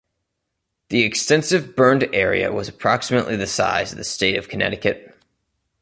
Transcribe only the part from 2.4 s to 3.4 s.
was approximately